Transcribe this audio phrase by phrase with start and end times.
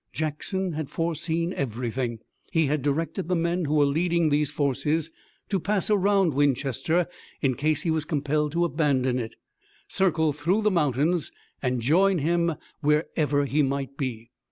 [0.13, 2.17] Jackson had foreseen everything.
[2.51, 5.11] He had directed the men who were leading these forces
[5.49, 7.07] to pass around Winchester
[7.41, 9.35] in case he was compelled to abandon it,
[9.87, 14.31] circle through the mountains and join him wherever he might be.